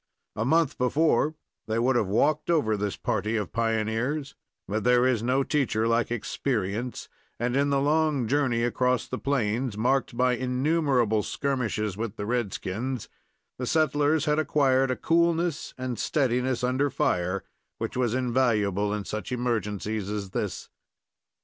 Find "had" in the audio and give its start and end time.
14.25-14.39